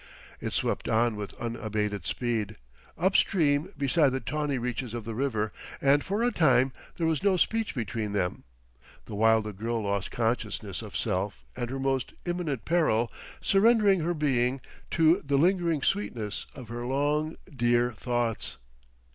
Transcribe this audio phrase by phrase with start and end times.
[0.39, 2.55] It swept on with unabated speed,
[2.97, 7.21] up stream beside the tawny reaches of the river; and for a time there was
[7.21, 8.43] no speech between them,
[9.05, 13.11] the while the girl lost consciousness of self and her most imminent peril,
[13.41, 14.59] surrendering her being
[14.89, 18.57] to the lingering sweetness of her long, dear thoughts....